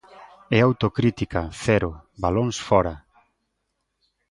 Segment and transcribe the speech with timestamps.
[0.55, 1.89] E autocrítica, cero;
[2.23, 2.93] balóns fóra.